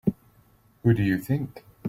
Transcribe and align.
Who 0.81 0.95
do 0.95 1.03
you 1.03 1.19
think? 1.19 1.63